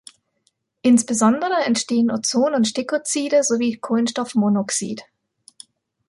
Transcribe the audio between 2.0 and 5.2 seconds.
Ozon und Stickoxide sowie Kohlenstoffmonoxid.